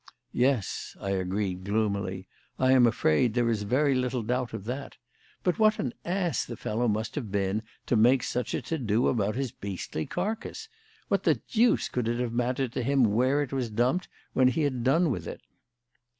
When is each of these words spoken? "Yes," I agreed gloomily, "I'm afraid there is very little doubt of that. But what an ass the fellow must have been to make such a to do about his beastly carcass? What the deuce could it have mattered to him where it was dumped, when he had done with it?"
"Yes," 0.33 0.97
I 0.99 1.11
agreed 1.11 1.63
gloomily, 1.63 2.27
"I'm 2.57 2.87
afraid 2.87 3.35
there 3.35 3.51
is 3.51 3.61
very 3.61 3.93
little 3.93 4.23
doubt 4.23 4.51
of 4.51 4.65
that. 4.65 4.97
But 5.43 5.59
what 5.59 5.77
an 5.77 5.93
ass 6.03 6.43
the 6.43 6.57
fellow 6.57 6.87
must 6.87 7.13
have 7.13 7.31
been 7.31 7.61
to 7.85 7.95
make 7.95 8.23
such 8.23 8.55
a 8.55 8.63
to 8.63 8.79
do 8.79 9.07
about 9.07 9.35
his 9.35 9.51
beastly 9.51 10.07
carcass? 10.07 10.69
What 11.07 11.21
the 11.21 11.35
deuce 11.35 11.87
could 11.87 12.07
it 12.07 12.19
have 12.19 12.33
mattered 12.33 12.71
to 12.73 12.81
him 12.81 13.13
where 13.13 13.43
it 13.43 13.53
was 13.53 13.69
dumped, 13.69 14.07
when 14.33 14.47
he 14.47 14.63
had 14.63 14.83
done 14.83 15.11
with 15.11 15.27
it?" 15.27 15.41